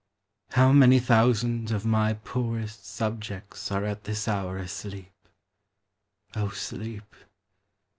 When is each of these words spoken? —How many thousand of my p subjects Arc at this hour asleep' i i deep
—How 0.53 0.71
many 0.71 0.97
thousand 0.97 1.69
of 1.69 1.85
my 1.85 2.15
p 2.15 2.65
subjects 2.67 3.71
Arc 3.71 3.83
at 3.83 4.03
this 4.05 4.27
hour 4.27 4.57
asleep' 4.57 5.13
i 6.33 6.41
i 6.43 6.51
deep 6.77 7.15